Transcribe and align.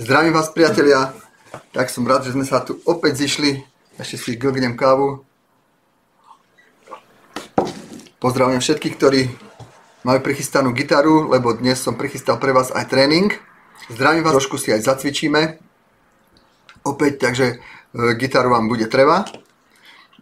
Zdravím 0.00 0.32
vás 0.32 0.48
priatelia, 0.48 1.12
tak 1.76 1.92
som 1.92 2.08
rád, 2.08 2.24
že 2.24 2.32
sme 2.32 2.48
sa 2.48 2.64
tu 2.64 2.80
opäť 2.88 3.28
zišli. 3.28 3.60
Ešte 4.00 4.16
si 4.16 4.40
glgnem 4.40 4.72
kávu. 4.72 5.20
Pozdravujem 8.16 8.64
všetkých, 8.64 8.96
ktorí 8.96 9.28
majú 10.00 10.18
prichystanú 10.24 10.72
gitaru, 10.72 11.28
lebo 11.28 11.52
dnes 11.52 11.76
som 11.76 12.00
prichystal 12.00 12.40
pre 12.40 12.56
vás 12.56 12.72
aj 12.72 12.88
tréning. 12.88 13.36
Zdravím 13.92 14.24
vás, 14.24 14.32
trošku 14.32 14.56
si 14.56 14.72
aj 14.72 14.80
zacvičíme. 14.80 15.60
Opäť, 16.88 17.28
takže 17.28 17.46
e, 17.52 17.56
gitaru 18.16 18.48
vám 18.48 18.72
bude 18.72 18.88
treba, 18.88 19.28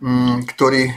mm, 0.02 0.50
ktorý 0.50 0.91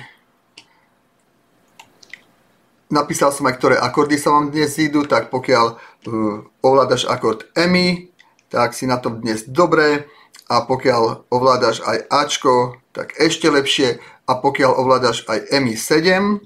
napísal 2.89 3.29
som 3.29 3.45
aj, 3.45 3.53
ktoré 3.53 3.75
akordy 3.77 4.17
sa 4.17 4.33
vám 4.33 4.49
dnes 4.49 4.73
zídu, 4.77 5.05
tak 5.09 5.33
pokiaľ 5.33 5.65
uh, 5.73 6.45
ovládaš 6.61 7.09
akord 7.09 7.49
EMI, 7.57 8.12
tak 8.53 8.77
si 8.77 8.85
na 8.85 9.01
tom 9.01 9.17
dnes 9.17 9.49
dobré 9.49 10.05
a 10.45 10.61
pokiaľ 10.61 11.25
ovládaš 11.33 11.81
aj 11.81 12.05
Ačko, 12.05 12.77
tak 12.93 13.17
ešte 13.17 13.49
lepšie. 13.49 13.97
A 14.29 14.37
pokiaľ 14.37 14.77
ovládaš 14.77 15.25
aj 15.25 15.49
EMI 15.49 15.73
7, 15.73 16.37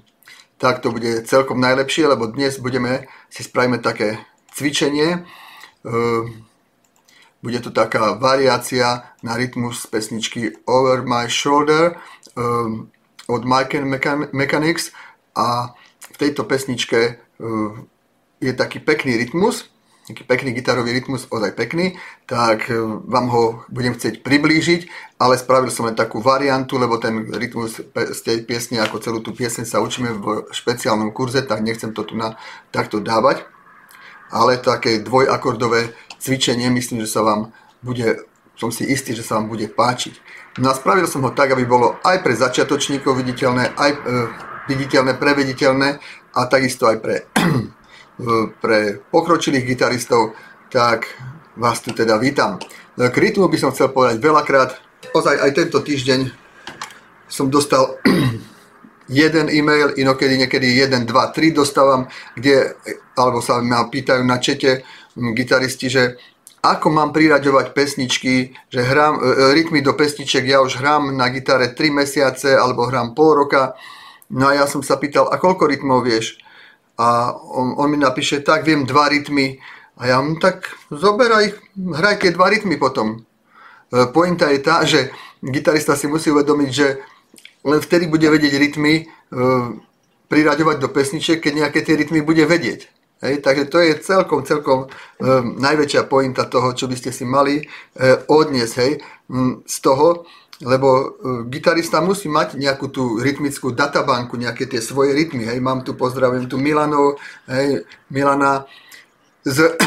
tak 0.56 0.80
to 0.80 0.88
bude 0.88 1.28
celkom 1.28 1.60
najlepšie, 1.60 2.08
lebo 2.08 2.32
dnes 2.32 2.56
budeme, 2.56 3.04
si 3.28 3.44
spravíme 3.44 3.78
také 3.84 4.24
cvičenie. 4.56 5.28
Bude 7.44 7.60
to 7.60 7.70
taká 7.70 8.16
variácia 8.16 9.14
na 9.20 9.36
rytmus 9.36 9.84
z 9.84 9.86
pesničky 9.92 10.42
Over 10.64 11.04
My 11.04 11.28
Shoulder 11.28 12.00
od 13.28 13.42
Mike 13.44 13.84
Mechanics. 14.32 14.96
A 15.36 15.76
v 16.02 16.16
tejto 16.16 16.48
pesničke 16.48 17.20
je 18.40 18.52
taký 18.56 18.82
pekný 18.82 19.14
rytmus, 19.20 19.70
taký 20.08 20.24
pekný 20.24 20.56
gitarový 20.56 20.96
rytmus, 20.96 21.28
ozaj 21.28 21.52
pekný, 21.52 22.00
tak 22.24 22.72
e, 22.72 22.80
vám 23.04 23.28
ho 23.28 23.42
budem 23.68 23.92
chcieť 23.92 24.24
priblížiť, 24.24 24.80
ale 25.20 25.36
spravil 25.36 25.68
som 25.68 25.84
len 25.84 25.92
takú 25.92 26.24
variantu, 26.24 26.80
lebo 26.80 26.96
ten 26.96 27.28
rytmus 27.28 27.84
z 27.92 28.20
tej 28.24 28.48
piesne, 28.48 28.80
ako 28.80 29.04
celú 29.04 29.20
tú 29.20 29.36
piesne 29.36 29.68
sa 29.68 29.84
učíme 29.84 30.16
v 30.16 30.48
špeciálnom 30.48 31.12
kurze, 31.12 31.44
tak 31.44 31.60
nechcem 31.60 31.92
to 31.92 32.08
tu 32.08 32.16
na, 32.16 32.40
takto 32.72 33.04
dávať. 33.04 33.44
Ale 34.32 34.56
také 34.60 35.00
dvojakordové 35.00 35.92
cvičenie, 36.16 36.72
myslím, 36.72 37.04
že 37.04 37.12
sa 37.12 37.20
vám 37.20 37.52
bude, 37.84 38.24
som 38.56 38.72
si 38.72 38.88
istý, 38.88 39.12
že 39.12 39.24
sa 39.24 39.36
vám 39.40 39.52
bude 39.52 39.68
páčiť. 39.68 40.20
No 40.60 40.72
a 40.72 40.76
spravil 40.76 41.04
som 41.04 41.20
ho 41.24 41.32
tak, 41.32 41.52
aby 41.52 41.68
bolo 41.68 42.00
aj 42.00 42.24
pre 42.24 42.32
začiatočníkov 42.32 43.12
viditeľné, 43.12 43.76
aj 43.76 43.90
e, 43.92 43.98
viditeľné, 44.72 45.20
prevediteľné 45.20 45.88
a 46.32 46.40
takisto 46.48 46.88
aj 46.88 46.96
pre 47.00 47.14
pre 48.58 48.98
pokročilých 49.14 49.64
gitaristov, 49.64 50.34
tak 50.68 51.06
vás 51.54 51.78
tu 51.80 51.94
teda 51.94 52.18
vítam. 52.18 52.58
K 52.98 53.14
rytmu 53.14 53.46
by 53.46 53.58
som 53.58 53.70
chcel 53.70 53.94
povedať 53.94 54.18
veľakrát, 54.18 54.74
ozaj 55.14 55.38
aj 55.38 55.50
tento 55.54 55.78
týždeň 55.78 56.30
som 57.30 57.46
dostal 57.46 57.98
jeden 59.08 59.46
e-mail, 59.48 59.94
inokedy 59.94 60.34
niekedy 60.34 60.66
1, 60.82 61.06
2, 61.06 61.06
3 61.06 61.54
dostávam, 61.54 62.10
kde, 62.34 62.74
alebo 63.14 63.38
sa 63.38 63.62
ma 63.62 63.86
pýtajú 63.86 64.22
na 64.26 64.42
čete 64.42 64.82
gitaristi, 65.14 65.86
že 65.86 66.02
ako 66.58 66.90
mám 66.90 67.14
priraďovať 67.14 67.70
pesničky, 67.70 68.50
že 68.66 68.80
hrám 68.82 69.14
e, 69.14 69.20
e, 69.22 69.34
rytmy 69.54 69.78
do 69.78 69.94
pesniček, 69.94 70.42
ja 70.42 70.58
už 70.58 70.82
hrám 70.82 71.14
na 71.14 71.30
gitare 71.30 71.70
3 71.70 72.02
mesiace 72.02 72.50
alebo 72.58 72.90
hrám 72.90 73.14
pol 73.14 73.46
roka. 73.46 73.78
No 74.28 74.50
a 74.50 74.58
ja 74.58 74.66
som 74.66 74.82
sa 74.82 74.98
pýtal, 74.98 75.30
a 75.30 75.38
koľko 75.38 75.70
rytmov 75.70 76.02
vieš? 76.02 76.42
A 76.98 77.32
on, 77.34 77.78
on 77.78 77.88
mi 77.90 77.96
napíše, 77.96 78.42
tak 78.42 78.66
viem 78.66 78.82
dva 78.82 79.08
rytmy 79.08 79.62
a 79.98 80.06
ja 80.06 80.18
mu 80.18 80.34
tak 80.42 80.66
zoberaj, 80.90 81.54
hraj 81.74 82.16
tie 82.18 82.34
dva 82.34 82.50
rytmy 82.50 82.74
potom. 82.74 83.22
E, 83.90 84.06
pointa 84.10 84.50
je 84.50 84.58
tá, 84.58 84.82
že 84.82 85.14
gitarista 85.38 85.94
si 85.94 86.10
musí 86.10 86.34
uvedomiť, 86.34 86.70
že 86.74 86.98
len 87.64 87.80
vtedy 87.80 88.10
bude 88.10 88.26
vedieť 88.26 88.54
rytmy 88.58 88.94
e, 88.98 89.04
priraďovať 90.28 90.76
do 90.82 90.88
pesniček, 90.90 91.38
keď 91.42 91.52
nejaké 91.54 91.80
tie 91.86 91.94
rytmy 91.94 92.22
bude 92.22 92.42
vedieť. 92.46 92.90
Hej, 93.18 93.42
takže 93.42 93.64
to 93.66 93.78
je 93.82 93.98
celkom, 93.98 94.46
celkom 94.46 94.86
e, 94.86 94.88
najväčšia 95.58 96.06
pointa 96.06 96.46
toho, 96.46 96.70
čo 96.70 96.86
by 96.86 96.94
ste 96.94 97.10
si 97.10 97.26
mali 97.26 97.58
e, 97.58 97.64
odniesť 98.30 98.74
hej, 98.78 98.92
z 99.66 99.76
toho, 99.82 100.22
lebo 100.62 100.88
uh, 100.88 101.06
gitarista 101.46 102.02
musí 102.02 102.26
mať 102.26 102.58
nejakú 102.58 102.90
tú 102.90 103.22
rytmickú 103.22 103.70
databanku, 103.70 104.34
nejaké 104.34 104.66
tie 104.66 104.82
svoje 104.82 105.14
rytmy, 105.14 105.46
hej, 105.46 105.62
mám 105.62 105.86
tu, 105.86 105.94
pozdravujem 105.94 106.50
tu 106.50 106.58
Milanov, 106.58 107.18
hej, 107.46 107.86
Milana 108.10 108.66
z 109.46 109.78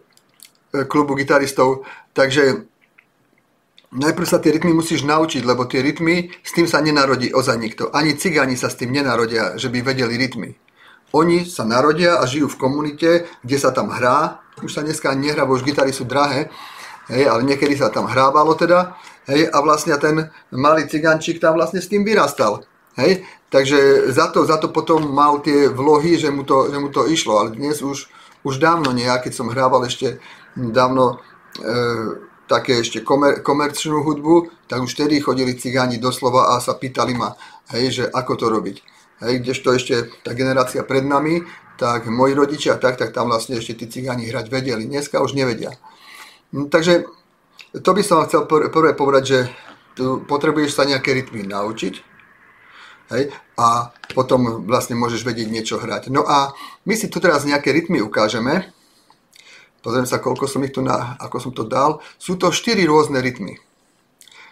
klubu 0.92 1.16
gitaristov, 1.16 1.88
takže 2.12 2.68
najprv 3.90 4.26
sa 4.26 4.38
tie 4.38 4.54
rytmy 4.54 4.70
musíš 4.70 5.02
naučiť, 5.02 5.42
lebo 5.42 5.66
tie 5.66 5.82
rytmy, 5.82 6.30
s 6.44 6.52
tým 6.54 6.70
sa 6.70 6.78
nenarodí 6.78 7.34
ozaj 7.34 7.56
nikto. 7.58 7.90
Ani 7.90 8.14
cigáni 8.14 8.54
sa 8.54 8.70
s 8.70 8.78
tým 8.78 8.94
nenarodia, 8.94 9.58
že 9.58 9.66
by 9.72 9.82
vedeli 9.82 10.14
rytmy. 10.14 10.54
Oni 11.10 11.42
sa 11.42 11.66
narodia 11.66 12.22
a 12.22 12.24
žijú 12.26 12.46
v 12.54 12.60
komunite, 12.60 13.10
kde 13.42 13.56
sa 13.58 13.74
tam 13.74 13.90
hrá, 13.90 14.38
už 14.62 14.70
sa 14.70 14.86
dneska 14.86 15.10
nehrá, 15.18 15.42
bo 15.42 15.58
už 15.58 15.66
gitary 15.66 15.90
sú 15.90 16.06
drahé, 16.06 16.54
hej, 17.10 17.26
ale 17.26 17.42
niekedy 17.42 17.74
sa 17.74 17.90
tam 17.90 18.06
hrábalo 18.06 18.54
teda, 18.54 18.94
hej, 19.26 19.50
a 19.50 19.58
vlastne 19.60 19.94
ten 19.98 20.30
malý 20.54 20.86
cigančík 20.86 21.42
tam 21.42 21.58
vlastne 21.58 21.82
s 21.82 21.90
tým 21.90 22.06
vyrastal. 22.06 22.62
Hej, 22.98 23.22
takže 23.54 24.10
za 24.10 24.34
to, 24.34 24.42
za 24.42 24.58
to 24.58 24.74
potom 24.74 25.14
mal 25.14 25.38
tie 25.38 25.70
vlohy, 25.70 26.18
že 26.18 26.30
mu 26.30 26.42
to, 26.42 26.70
že 26.70 26.78
mu 26.78 26.90
to 26.90 27.06
išlo, 27.06 27.38
ale 27.38 27.54
dnes 27.54 27.82
už, 27.82 28.10
už 28.42 28.54
dávno 28.58 28.90
nie, 28.90 29.06
ja 29.06 29.22
keď 29.22 29.32
som 29.34 29.46
hrával 29.46 29.86
ešte 29.86 30.18
dávno 30.58 31.22
e, 31.54 31.76
také 32.50 32.82
ešte 32.82 33.06
komer, 33.06 33.46
komerčnú 33.46 34.02
hudbu, 34.02 34.66
tak 34.66 34.82
už 34.82 34.90
vtedy 34.98 35.22
chodili 35.22 35.54
cigáni 35.54 36.02
doslova 36.02 36.58
a 36.58 36.58
sa 36.58 36.74
pýtali 36.74 37.14
ma, 37.14 37.38
hej, 37.70 38.02
že 38.02 38.04
ako 38.10 38.32
to 38.34 38.46
robiť. 38.50 38.76
Hej, 39.22 39.34
kdežto 39.46 39.68
ešte 39.70 39.94
tá 40.26 40.34
generácia 40.34 40.82
pred 40.82 41.06
nami, 41.06 41.46
tak 41.78 42.10
moji 42.10 42.34
rodičia, 42.34 42.76
tak, 42.76 42.98
tak 42.98 43.14
tam 43.14 43.30
vlastne 43.30 43.56
ešte 43.56 43.78
tí 43.78 43.86
cigáni 43.86 44.28
hrať 44.28 44.50
vedeli. 44.50 44.84
Dneska 44.84 45.22
už 45.22 45.32
nevedia. 45.32 45.72
No, 46.50 46.66
takže 46.66 47.06
to 47.78 47.90
by 47.94 48.02
som 48.02 48.22
vám 48.22 48.26
chcel 48.26 48.42
prvé 48.46 48.92
povedať, 48.94 49.24
že 49.24 49.38
potrebuješ 50.26 50.74
sa 50.74 50.88
nejaké 50.88 51.14
rytmy 51.14 51.46
naučiť 51.46 51.94
hej, 53.10 53.34
a 53.58 53.90
potom 54.14 54.64
vlastne 54.66 54.94
môžeš 54.96 55.26
vedieť 55.26 55.48
niečo 55.50 55.76
hrať. 55.78 56.08
No 56.08 56.24
a 56.24 56.54
my 56.86 56.94
si 56.94 57.10
tu 57.10 57.18
teraz 57.18 57.44
nejaké 57.44 57.74
rytmy 57.74 58.00
ukážeme. 58.00 58.70
Pozriem 59.80 60.04
sa, 60.04 60.20
koľko 60.20 60.44
som 60.44 60.62
ich 60.64 60.74
tu, 60.76 60.84
na, 60.84 61.16
ako 61.18 61.36
som 61.40 61.52
to 61.56 61.64
dal. 61.64 62.04
Sú 62.20 62.36
to 62.36 62.52
4 62.52 62.76
rôzne 62.84 63.18
rytmy. 63.18 63.56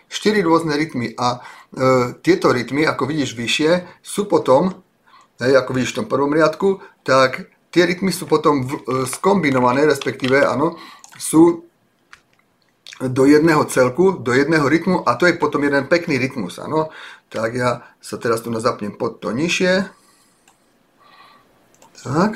4 0.09 0.41
rôzne 0.41 0.73
rytmy 0.73 1.13
a 1.21 1.37
e, 1.37 2.17
tieto 2.25 2.49
rytmy, 2.49 2.89
ako 2.89 3.05
vidíš 3.05 3.37
vyššie, 3.37 4.01
sú 4.01 4.25
potom, 4.25 4.73
hej, 5.37 5.53
ako 5.53 5.71
vidíš 5.77 5.93
v 5.93 5.99
tom 6.01 6.09
prvom 6.09 6.33
riadku, 6.33 6.81
tak 7.05 7.53
tie 7.69 7.85
rytmy 7.85 8.09
sú 8.09 8.25
potom 8.25 8.65
v, 8.65 8.73
e, 8.73 9.05
skombinované, 9.05 9.85
respektíve, 9.85 10.41
áno, 10.49 10.81
sú 11.21 11.68
do 12.99 13.23
jedného 13.25 13.63
celku, 13.65 14.19
do 14.19 14.35
jedného 14.35 14.67
rytmu 14.67 15.07
a 15.09 15.15
to 15.15 15.31
je 15.31 15.39
potom 15.39 15.63
jeden 15.63 15.87
pekný 15.87 16.19
rytmus. 16.19 16.59
Ano? 16.59 16.91
Tak 17.31 17.55
ja 17.55 17.87
sa 18.03 18.19
teraz 18.19 18.43
tu 18.43 18.51
zapnem 18.59 18.91
pod 18.91 19.23
to 19.23 19.31
nižšie. 19.31 19.87
Tak. 22.03 22.33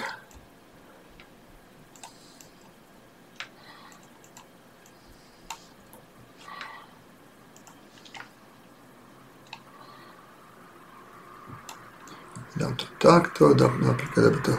Dám 12.52 12.76
to 12.76 12.86
takto, 13.00 13.56
dám 13.56 13.80
napríklad, 13.80 14.28
aby 14.28 14.38
to 14.44 14.54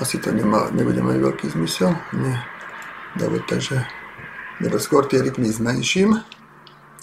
asi 0.00 0.16
to 0.22 0.30
nemá, 0.30 0.70
nebude 0.70 1.02
mať 1.02 1.16
veľký 1.20 1.46
zmysel. 1.52 1.90
Nie. 2.14 2.38
Dobre, 3.18 3.42
takže 3.50 3.97
skôr 4.82 5.06
tie 5.06 5.22
rytmy 5.22 5.46
zmenším, 5.50 6.18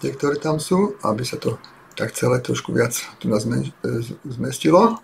tie, 0.03 0.11
ktoré 0.11 0.35
tam 0.35 0.59
sú, 0.59 0.99
aby 1.03 1.23
sa 1.23 1.39
to 1.39 1.55
tak 1.95 2.11
celé 2.11 2.43
trošku 2.43 2.75
viac 2.75 2.91
tu 3.23 3.31
nás 3.31 3.47
zmestilo. 4.27 4.99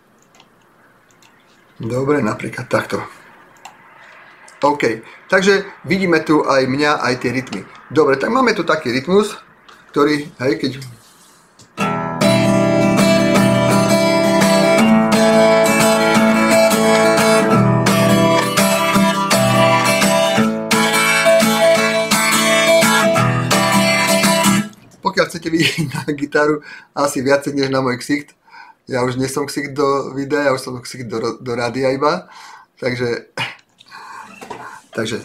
Dobre, 1.80 2.20
napríklad 2.20 2.68
takto. 2.68 3.00
OK, 4.62 5.02
takže 5.26 5.66
vidíme 5.90 6.22
tu 6.22 6.46
aj 6.46 6.70
mňa, 6.70 7.02
aj 7.02 7.14
tie 7.18 7.32
rytmy. 7.34 7.66
Dobre, 7.90 8.20
tak 8.22 8.30
máme 8.30 8.54
tu 8.54 8.62
taký 8.62 8.94
rytmus, 8.94 9.34
ktorý, 9.90 10.30
hej, 10.38 10.54
keď 10.62 10.72
vidieť 25.52 25.92
na 25.94 26.02
gitaru 26.16 26.64
asi 26.96 27.20
viacej 27.20 27.52
než 27.52 27.68
na 27.68 27.84
môj 27.84 28.00
ksicht, 28.00 28.32
ja 28.88 29.04
už 29.04 29.20
nie 29.20 29.28
som 29.28 29.44
ksicht 29.44 29.76
do 29.76 30.16
videa, 30.16 30.48
ja 30.48 30.56
už 30.56 30.64
som 30.64 30.80
ksicht 30.80 31.12
do, 31.12 31.38
do 31.44 31.52
rádia 31.52 31.92
iba, 31.92 32.32
takže 32.80 33.28
takže 34.98 35.22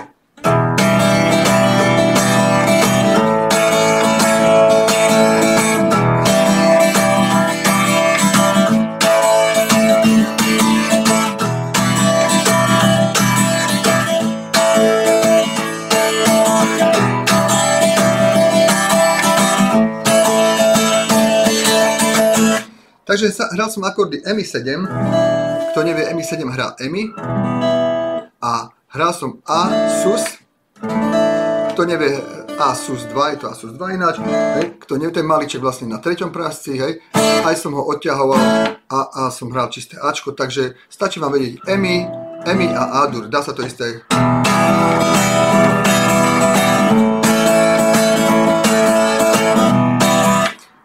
Takže 23.07 23.31
hral 23.55 23.71
som 23.71 23.87
akordy 23.87 24.19
EMI7. 24.27 24.67
Kto 25.71 25.81
nevie, 25.87 26.11
EMI7 26.11 26.43
hrá 26.51 26.75
EMI. 26.83 27.15
A 28.43 28.75
hral 28.91 29.13
som 29.15 29.39
A, 29.47 29.71
SUS. 30.03 30.43
Kto 31.71 31.87
nevie, 31.87 32.19
A, 32.59 32.75
SUS 32.75 33.07
2, 33.07 33.31
je 33.31 33.37
to 33.39 33.47
A, 33.47 33.55
SUS 33.55 33.79
2 33.79 33.95
ináč. 33.95 34.19
Hej. 34.59 34.83
Kto 34.83 34.99
nevie, 34.99 35.15
ten 35.15 35.23
maliček 35.23 35.63
vlastne 35.63 35.87
na 35.87 36.03
treťom 36.03 36.35
prásci, 36.35 36.83
hej. 36.83 36.99
Aj 37.47 37.55
som 37.55 37.79
ho 37.79 37.87
odťahoval 37.95 38.43
a, 38.91 38.99
a 39.15 39.23
som 39.31 39.55
hral 39.55 39.71
čisté 39.71 39.95
Ačko, 40.03 40.35
takže 40.35 40.75
stačí 40.91 41.23
vám 41.23 41.31
vedieť 41.31 41.63
EMI, 41.63 41.97
EMI 42.43 42.67
a 42.75 43.07
A-dur. 43.07 43.31
Dá 43.31 43.39
sa 43.39 43.55
to 43.55 43.63
isté. 43.63 44.03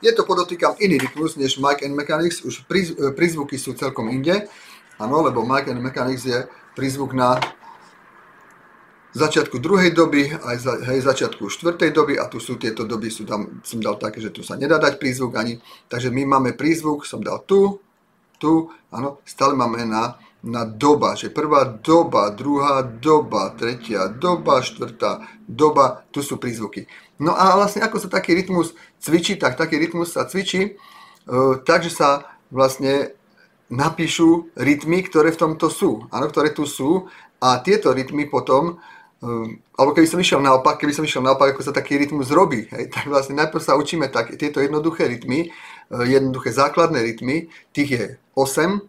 Je 0.02 0.12
to 0.14 0.26
podotýkam 0.26 0.76
iný 0.82 0.98
rytmus 0.98 1.38
než 1.38 1.62
Mike 1.62 1.86
and 1.86 1.94
Mechanics, 1.94 2.42
už 2.42 2.66
prízvuky 3.14 3.62
sú 3.62 3.78
celkom 3.78 4.10
inde. 4.10 4.50
Áno, 4.98 5.22
lebo 5.22 5.46
Mike 5.46 5.70
and 5.70 5.82
Mechanics 5.82 6.26
je 6.26 6.50
prízvuk 6.74 7.14
na 7.14 7.38
začiatku 9.14 9.60
druhej 9.60 9.92
doby, 9.92 10.34
aj 10.34 10.58
za, 10.58 10.74
hej, 10.88 11.04
začiatku 11.04 11.52
štvrtej 11.52 11.92
doby 11.92 12.16
a 12.16 12.26
tu 12.32 12.40
sú 12.40 12.56
tieto 12.56 12.88
doby, 12.88 13.12
sú 13.12 13.28
tam, 13.28 13.62
som 13.62 13.78
dal 13.84 14.00
také, 14.00 14.24
že 14.24 14.32
tu 14.32 14.42
sa 14.42 14.56
nedá 14.56 14.80
dať 14.80 14.98
prízvuk 14.98 15.36
ani, 15.36 15.60
takže 15.92 16.10
my 16.10 16.24
máme 16.26 16.56
prízvuk, 16.56 17.04
som 17.04 17.20
dal 17.20 17.44
tu, 17.44 17.78
tu, 18.40 18.72
áno, 18.90 19.20
stále 19.28 19.54
máme 19.54 19.84
na, 19.84 20.16
na 20.42 20.66
doba, 20.66 21.14
že 21.14 21.30
prvá 21.30 21.68
doba, 21.68 22.34
druhá 22.34 22.82
doba, 22.82 23.54
tretia 23.54 24.10
doba, 24.10 24.64
štvrtá 24.64 25.28
doba, 25.46 26.08
tu 26.10 26.26
sú 26.26 26.42
prízvuky. 26.42 26.90
No 27.22 27.38
a 27.38 27.54
vlastne 27.54 27.86
ako 27.86 28.02
sa 28.02 28.10
taký 28.10 28.34
rytmus 28.34 28.74
cvičí, 28.98 29.38
tak 29.38 29.54
taký 29.54 29.78
rytmus 29.78 30.18
sa 30.18 30.26
cvičí, 30.26 30.74
uh, 31.30 31.62
takže 31.62 31.94
sa 31.94 32.26
vlastne 32.50 33.14
napíšu 33.70 34.50
rytmy, 34.58 35.06
ktoré 35.06 35.30
v 35.30 35.42
tomto 35.46 35.70
sú, 35.70 36.10
áno, 36.10 36.26
ktoré 36.34 36.50
tu 36.50 36.66
sú. 36.66 37.08
A 37.38 37.62
tieto 37.62 37.94
rytmy 37.94 38.26
potom, 38.26 38.82
uh, 39.22 39.48
alebo 39.78 39.94
keby 39.94 40.10
som 40.10 40.18
išiel 40.18 40.42
naopak, 40.42 40.82
keby 40.82 40.98
som 40.98 41.06
išiel 41.06 41.22
naopak, 41.22 41.54
ako 41.54 41.62
sa 41.62 41.78
taký 41.78 42.02
rytmus 42.02 42.34
robí, 42.34 42.66
hej, 42.74 42.90
tak 42.90 43.06
vlastne 43.06 43.38
najprv 43.38 43.62
sa 43.62 43.78
učíme 43.78 44.10
tak, 44.10 44.34
tieto 44.42 44.58
jednoduché 44.58 45.06
rytmy, 45.06 45.54
uh, 45.94 46.02
jednoduché 46.02 46.50
základné 46.50 47.06
rytmy, 47.06 47.54
tých 47.70 47.90
je 47.94 48.06
8, 48.34 48.82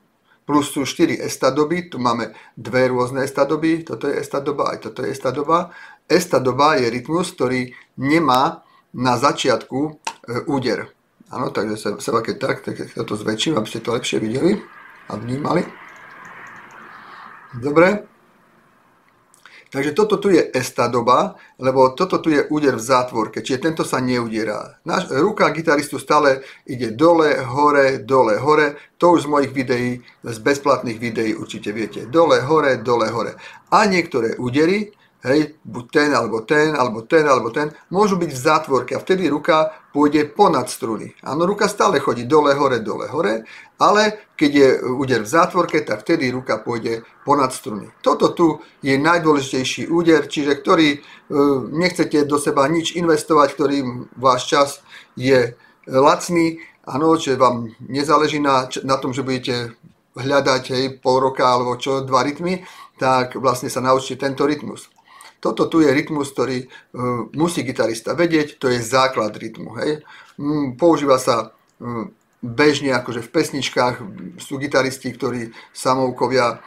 plus 0.43 0.75
sú 0.75 0.83
4 0.83 1.21
estadoby, 1.23 1.87
tu 1.87 2.03
máme 2.03 2.35
dve 2.59 2.91
rôzne 2.91 3.23
estadoby, 3.23 3.87
toto 3.87 4.11
je 4.11 4.19
estadoba, 4.19 4.75
aj 4.75 4.89
toto 4.91 5.07
je 5.07 5.15
estadoba 5.15 5.71
Estadoba 6.09 6.77
je 6.77 6.91
rytmus, 6.91 7.33
ktorý 7.33 7.73
nemá 7.99 8.63
na 8.93 9.17
začiatku 9.17 9.79
e, 9.89 9.91
úder. 10.47 10.93
Áno, 11.33 11.49
takže 11.49 11.77
sa, 11.81 11.89
sa 11.97 12.21
keď 12.21 12.37
tak, 12.37 12.57
tak 12.61 12.77
to 12.93 13.15
zväčším, 13.17 13.57
aby 13.57 13.69
ste 13.69 13.81
to 13.81 13.97
lepšie 13.97 14.21
videli 14.21 14.61
a 15.09 15.17
vnímali. 15.17 15.65
Dobre. 17.57 18.13
Takže 19.73 19.97
toto 19.97 20.21
tu 20.21 20.29
je 20.29 20.53
estadoba, 20.53 21.41
lebo 21.57 21.97
toto 21.97 22.21
tu 22.21 22.29
je 22.29 22.45
úder 22.53 22.77
v 22.77 22.85
zátvorke, 22.85 23.41
čiže 23.41 23.65
tento 23.73 23.89
sa 23.89 24.05
neudierá. 24.05 24.77
Náš, 24.85 25.09
ruka 25.17 25.49
gitaristu 25.49 25.97
stále 25.97 26.45
ide 26.69 26.93
dole, 26.93 27.41
hore, 27.41 28.05
dole, 28.05 28.37
hore. 28.37 28.77
To 29.01 29.17
už 29.17 29.25
z 29.25 29.33
mojich 29.33 29.53
videí, 29.57 30.05
z 30.21 30.39
bezplatných 30.45 31.01
videí 31.01 31.33
určite 31.33 31.73
viete. 31.73 32.05
Dole, 32.05 32.45
hore, 32.45 32.85
dole, 32.85 33.09
hore. 33.09 33.41
A 33.73 33.89
niektoré 33.89 34.37
údery, 34.37 34.93
hej, 35.23 35.55
buď 35.63 35.85
ten, 35.91 36.11
alebo 36.15 36.43
ten, 36.43 36.75
alebo 36.75 37.07
ten, 37.07 37.23
alebo 37.23 37.55
ten, 37.55 37.71
môžu 37.95 38.19
byť 38.19 38.31
v 38.35 38.43
zátvorke 38.43 38.93
a 38.99 39.03
vtedy 39.03 39.31
ruka 39.31 39.71
pôjde 39.95 40.27
ponad 40.35 40.67
struny. 40.67 41.15
Áno, 41.23 41.47
ruka 41.47 41.71
stále 41.71 42.03
chodí 42.03 42.27
dole, 42.27 42.59
hore, 42.59 42.83
dole, 42.83 43.07
hore, 43.07 43.47
ale 43.79 44.33
keď 44.35 44.51
je 44.51 44.69
úder 44.83 45.23
v 45.23 45.31
zátvorke, 45.31 45.87
tak 45.87 46.03
vtedy 46.03 46.35
ruka 46.35 46.59
pôjde 46.59 47.07
ponad 47.23 47.55
struny. 47.55 47.87
Toto 48.03 48.35
tu 48.35 48.59
je 48.83 48.99
najdôležitejší 48.99 49.87
úder, 49.87 50.27
čiže 50.27 50.59
ktorý 50.59 50.89
e, 50.91 50.99
nechcete 51.71 52.27
do 52.27 52.43
seba 52.43 52.67
nič 52.67 52.99
investovať, 52.99 53.49
ktorý 53.55 53.79
váš 54.19 54.43
čas 54.51 54.69
je 55.15 55.55
lacný, 55.87 56.59
áno, 56.83 57.15
že 57.15 57.39
vám 57.39 57.71
nezáleží 57.79 58.43
na, 58.43 58.67
na 58.83 58.97
tom, 58.99 59.15
že 59.15 59.23
budete 59.23 59.79
hľadať 60.19 60.63
hej, 60.75 60.85
pol 60.99 61.23
roka 61.23 61.47
alebo 61.47 61.79
čo, 61.79 62.03
dva 62.03 62.27
rytmy, 62.27 62.67
tak 62.99 63.39
vlastne 63.39 63.71
sa 63.73 63.81
naučte 63.81 64.19
tento 64.19 64.45
rytmus. 64.45 64.91
Toto 65.43 65.67
tu 65.67 65.83
je 65.83 65.91
rytmus, 65.91 66.31
ktorý 66.31 66.63
uh, 66.63 67.27
musí 67.35 67.67
gitarista 67.67 68.15
vedieť, 68.15 68.63
to 68.63 68.71
je 68.71 68.79
základ 68.79 69.35
rytmu. 69.35 69.75
Hej. 69.83 70.07
Mm, 70.39 70.79
používa 70.79 71.19
sa 71.19 71.51
uh, 71.51 72.07
bežne, 72.43 72.95
akože 72.95 73.27
v 73.27 73.33
pesničkách 73.35 73.95
sú 74.39 74.63
gitaristi, 74.63 75.11
ktorí 75.11 75.51
samoukovia, 75.75 76.63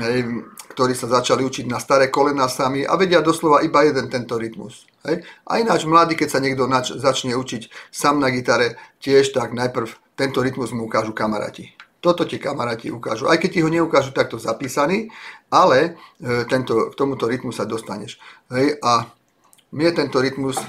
hej, 0.00 0.44
ktorí 0.76 0.92
sa 0.92 1.08
začali 1.08 1.40
učiť 1.44 1.64
na 1.68 1.80
staré 1.80 2.12
kolena 2.12 2.48
sami 2.48 2.84
a 2.84 2.96
vedia 2.96 3.24
doslova 3.24 3.64
iba 3.64 3.84
jeden 3.84 4.12
tento 4.12 4.36
rytmus. 4.36 4.84
Hej. 5.04 5.24
A 5.48 5.60
ináč 5.60 5.88
mladý, 5.88 6.16
keď 6.16 6.28
sa 6.28 6.40
niekto 6.40 6.68
nač- 6.68 6.96
začne 6.96 7.36
učiť 7.36 7.92
sám 7.92 8.20
na 8.20 8.28
gitare, 8.28 8.80
tiež 9.00 9.32
tak 9.32 9.56
najprv 9.56 9.88
tento 10.16 10.44
rytmus 10.44 10.72
mu 10.72 10.88
ukážu 10.88 11.16
kamaráti. 11.16 11.72
Toto 12.04 12.28
ti 12.28 12.36
kamaráti 12.36 12.92
ukážu. 12.92 13.32
Aj 13.32 13.40
keď 13.40 13.48
ti 13.48 13.64
ho 13.64 13.72
neukážu 13.72 14.12
takto 14.12 14.36
zapísaný, 14.36 15.08
ale 15.48 15.96
e, 16.20 16.44
tento, 16.44 16.92
k 16.92 16.94
tomuto 17.00 17.24
rytmu 17.24 17.48
sa 17.48 17.64
dostaneš. 17.64 18.20
Hej, 18.52 18.76
a 18.84 19.08
mne 19.72 19.90
tento 19.96 20.20
rytmus 20.20 20.60
e, 20.60 20.68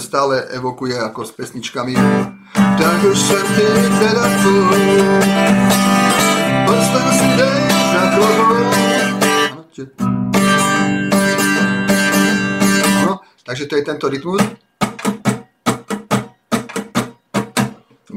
stále 0.00 0.48
evokuje 0.56 0.96
ako 0.96 1.28
s 1.28 1.36
pesničkami. 1.36 1.92
Tak 2.56 2.98
už 3.04 3.18
sa 3.20 3.36
teda 3.36 4.24
no, 13.04 13.20
takže 13.44 13.64
to 13.68 13.76
je 13.76 13.84
tento 13.84 14.08
rytmus. 14.08 14.67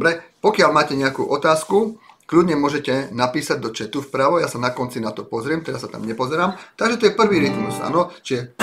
Dobre, 0.01 0.17
pokiaľ 0.41 0.69
máte 0.73 0.97
nejakú 0.97 1.29
otázku, 1.29 2.01
kľudne 2.25 2.57
môžete 2.57 3.13
napísať 3.13 3.61
do 3.61 3.69
chatu 3.69 4.01
vpravo, 4.01 4.41
ja 4.41 4.49
sa 4.49 4.57
na 4.57 4.73
konci 4.73 4.97
na 4.97 5.13
to 5.13 5.21
pozriem, 5.21 5.61
teraz 5.61 5.85
sa 5.85 5.93
tam 5.93 6.09
nepozerám. 6.09 6.57
Takže 6.73 6.97
to 6.97 7.05
je 7.05 7.13
prvý 7.13 7.37
rytmus, 7.45 7.77
áno, 7.77 8.09
čiže... 8.25 8.57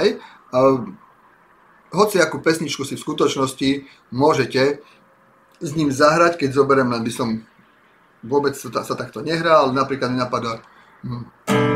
Hej, 0.00 0.16
a 0.48 0.58
hoci 1.92 2.16
akú 2.24 2.40
pesničku 2.40 2.88
si 2.88 2.96
v 2.96 3.04
skutočnosti 3.04 3.84
môžete 4.08 4.80
s 5.60 5.70
ním 5.76 5.92
zahrať, 5.92 6.40
keď 6.40 6.56
zoberiem, 6.56 6.88
len 6.88 7.04
by 7.04 7.12
som 7.12 7.44
vôbec 8.24 8.56
sa, 8.56 8.72
takto 8.72 9.20
nehral, 9.20 9.76
napríklad 9.76 10.08
mi 10.08 10.16
napadá... 10.16 10.64
Hm. 11.04 11.73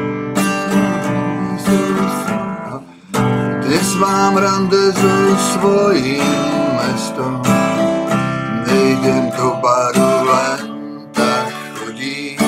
Dnes 3.69 4.01
mám 4.01 4.33
rande 4.41 4.97
so 4.97 5.13
svojím 5.37 6.25
mestom, 6.73 7.37
nejdem 8.65 9.29
do 9.37 9.61
baru 9.61 10.25
len 10.25 10.65
tak 11.13 11.53
chodí. 11.77 12.41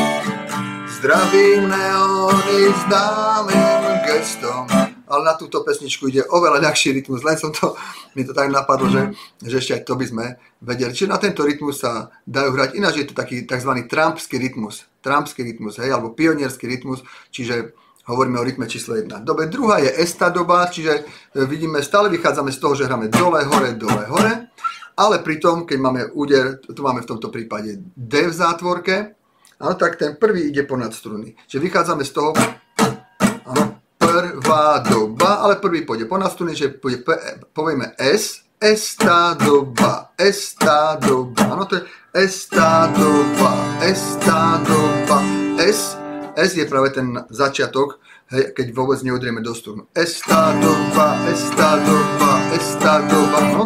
Zdravím 0.89 1.69
neóny 1.69 2.73
známym 2.73 4.01
gestom, 4.09 4.65
ale 5.05 5.23
na 5.29 5.37
túto 5.37 5.61
pesničku 5.61 6.09
ide 6.09 6.25
oveľa 6.25 6.65
ľahší 6.65 6.97
rytmus, 6.97 7.21
len 7.21 7.37
som 7.37 7.53
to, 7.53 7.77
mi 8.17 8.25
to 8.25 8.33
tak 8.33 8.49
napadlo, 8.49 8.89
že, 8.89 9.13
že 9.45 9.61
ešte 9.61 9.73
aj 9.77 9.83
to 9.85 10.01
by 10.01 10.09
sme 10.09 10.25
vedeli. 10.65 10.97
Čiže 10.97 11.13
na 11.13 11.21
tento 11.21 11.45
rytmus 11.45 11.85
sa 11.85 12.09
dajú 12.25 12.57
hrať, 12.57 12.81
ináč 12.81 12.97
je 12.97 13.13
to 13.13 13.13
taký 13.13 13.45
tzv. 13.45 13.69
trumpský 13.93 14.41
rytmus, 14.41 14.89
trumpský 15.05 15.45
rytmus, 15.45 15.85
hej, 15.85 15.93
alebo 15.93 16.17
pionierský 16.17 16.65
rytmus, 16.65 17.05
čiže 17.29 17.77
Hovoríme 18.09 18.41
o 18.41 18.47
rytme 18.47 18.65
číslo 18.65 18.97
1. 18.97 19.21
Dobre, 19.21 19.47
druhá 19.47 19.79
je 19.79 19.93
esta 20.01 20.33
doba, 20.33 20.65
čiže 20.67 20.93
e, 20.93 21.03
vidíme, 21.45 21.85
stále 21.85 22.09
vychádzame 22.09 22.49
z 22.49 22.59
toho, 22.59 22.73
že 22.75 22.89
hráme 22.89 23.13
dole, 23.13 23.45
hore, 23.45 23.77
dole, 23.77 24.09
hore, 24.09 24.49
ale 24.97 25.21
pritom, 25.21 25.69
keď 25.69 25.79
máme 25.79 26.01
úder, 26.17 26.65
tu 26.65 26.81
máme 26.81 27.05
v 27.05 27.11
tomto 27.13 27.29
prípade 27.29 27.77
D 27.93 28.13
v 28.25 28.33
zátvorke, 28.33 29.15
áno, 29.61 29.75
tak 29.77 30.01
ten 30.01 30.17
prvý 30.17 30.49
ide 30.49 30.65
ponad 30.65 30.97
struny. 30.97 31.37
Čiže 31.45 31.61
vychádzame 31.61 32.05
z 32.09 32.13
toho, 32.17 32.33
áno, 33.45 33.85
prvá 34.01 34.81
doba, 34.81 35.45
ale 35.45 35.61
prvý 35.61 35.85
pôjde 35.85 36.09
ponad 36.09 36.33
struny, 36.33 36.57
že 36.57 36.73
pôjde, 36.73 37.05
povieme 37.53 37.93
S, 38.01 38.49
esta 38.57 39.37
doba, 39.37 40.17
esta 40.17 40.97
doba, 40.97 41.53
áno, 41.53 41.69
to 41.69 41.77
je 41.81 41.85
esta 42.17 42.89
doba, 42.97 43.53
esta 43.85 44.57
doba, 44.65 45.21
S, 45.61 46.00
S 46.41 46.57
je 46.57 46.65
práve 46.65 46.89
ten 46.97 47.13
začiatok, 47.29 48.01
hej, 48.33 48.57
keď 48.57 48.73
vôbec 48.73 48.97
neudrieme 49.05 49.45
do 49.45 49.53
strunu. 49.53 49.93
Estadoba, 49.93 51.21
estadoba, 51.29 52.33
estadoba, 52.57 53.41
no. 53.53 53.65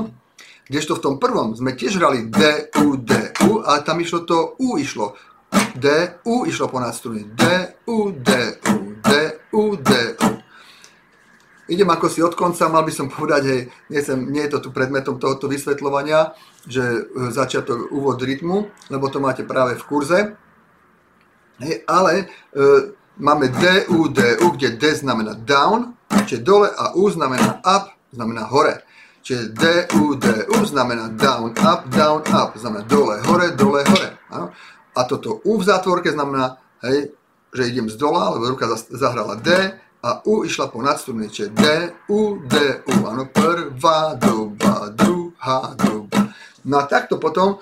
Kdežto 0.67 0.99
v 0.99 1.05
tom 1.07 1.15
prvom 1.23 1.55
sme 1.55 1.79
tiež 1.79 2.03
hrali 2.03 2.27
D, 2.27 2.73
U, 2.83 2.99
D, 2.99 3.15
U, 3.47 3.63
ale 3.63 3.87
tam 3.87 4.03
išlo 4.03 4.27
to 4.27 4.59
U 4.59 4.75
išlo. 4.75 5.15
D, 5.79 6.19
U 6.27 6.43
išlo 6.51 6.67
po 6.67 6.83
nás 6.83 6.99
struny. 6.99 7.23
D, 7.31 7.45
U, 7.87 8.11
D, 8.11 8.59
U, 8.67 8.99
D, 8.99 9.11
U, 9.55 9.79
D, 9.79 9.91
U. 10.19 10.31
idem 11.69 11.89
ako 11.89 12.07
si 12.11 12.21
od 12.21 12.35
konca, 12.35 12.69
mal 12.69 12.83
by 12.83 12.93
som 12.93 13.07
povedať, 13.07 13.43
hej, 13.47 13.61
nie, 13.89 14.01
sem, 14.03 14.19
nie 14.29 14.43
je 14.45 14.59
to 14.59 14.69
tu 14.69 14.69
predmetom 14.75 15.17
tohoto 15.17 15.47
vysvetľovania, 15.49 16.35
že 16.67 16.83
e, 16.83 17.01
začiatok 17.33 17.95
úvod 17.95 18.21
rytmu, 18.21 18.69
lebo 18.91 19.07
to 19.09 19.23
máte 19.23 19.47
práve 19.47 19.79
v 19.79 19.85
kurze. 19.87 20.19
Hej, 21.59 21.87
ale 21.87 22.13
e, 22.19 22.25
máme 23.19 23.49
D, 23.49 23.87
U, 23.95 24.09
D, 24.09 24.39
U, 24.43 24.51
kde 24.51 24.71
D 24.75 24.95
znamená 24.95 25.39
down, 25.39 25.95
čiže 26.27 26.43
dole 26.43 26.71
a 26.71 26.95
U 26.99 27.11
znamená 27.11 27.63
up, 27.63 27.95
znamená 28.11 28.51
hore. 28.51 28.83
Čiže 29.23 29.43
D, 29.55 29.63
U, 30.03 30.15
D, 30.15 30.47
U 30.51 30.59
znamená 30.67 31.09
down, 31.09 31.55
up, 31.55 31.89
down, 31.89 32.21
up, 32.27 32.59
znamená 32.59 32.85
dole, 32.85 33.23
hore, 33.25 33.55
dole, 33.55 33.85
hore. 33.87 34.19
Áno? 34.31 34.51
A 34.95 35.01
toto 35.05 35.43
U 35.47 35.59
v 35.59 35.67
zátvorke 35.67 36.11
znamená, 36.11 36.59
hej, 36.83 37.11
že 37.55 37.71
idem 37.71 37.91
z 37.91 37.97
dola, 37.97 38.35
lebo 38.35 38.51
ruka 38.51 38.67
zahrala 38.91 39.39
D, 39.39 39.51
a 40.05 40.21
U 40.29 40.45
išla 40.45 40.69
po 40.69 40.83
nadstruniče 40.85 41.49
D, 41.49 41.65
U, 42.13 42.37
D, 42.45 42.85
U. 42.85 42.95
Áno, 43.09 43.25
prvá 43.33 44.13
doba, 44.15 44.93
druhá 44.93 45.73
doba. 45.81 46.29
No 46.65 46.77
a 46.77 46.85
takto 46.85 47.17
potom 47.17 47.57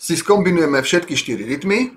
si 0.00 0.16
skombinujeme 0.16 0.80
všetky 0.80 1.12
4 1.12 1.44
rytmy, 1.44 1.92